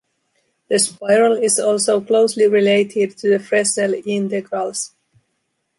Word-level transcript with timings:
The 0.67 0.79
spiral 0.79 1.33
is 1.33 1.59
also 1.59 2.01
closely 2.01 2.47
related 2.47 3.15
to 3.19 3.29
the 3.29 3.37
Fresnel 3.37 3.93
integrals. 4.03 4.95